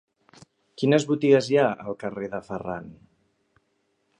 Quines 0.83 1.03
botigues 1.11 1.49
hi 1.51 1.59
ha 1.63 1.67
al 1.91 1.99
carrer 2.05 2.31
de 2.33 2.41
Ferran? 2.49 2.89